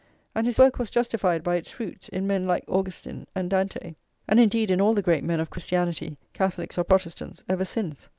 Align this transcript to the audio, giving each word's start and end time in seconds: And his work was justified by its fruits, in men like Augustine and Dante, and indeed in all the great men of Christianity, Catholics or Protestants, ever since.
And 0.33 0.47
his 0.47 0.57
work 0.57 0.79
was 0.79 0.89
justified 0.89 1.43
by 1.43 1.57
its 1.57 1.69
fruits, 1.69 2.09
in 2.09 2.25
men 2.25 2.47
like 2.47 2.63
Augustine 2.67 3.27
and 3.35 3.51
Dante, 3.51 3.93
and 4.27 4.39
indeed 4.39 4.71
in 4.71 4.81
all 4.81 4.95
the 4.95 5.03
great 5.03 5.23
men 5.23 5.39
of 5.39 5.51
Christianity, 5.51 6.17
Catholics 6.33 6.79
or 6.79 6.83
Protestants, 6.83 7.43
ever 7.47 7.65
since. 7.65 8.07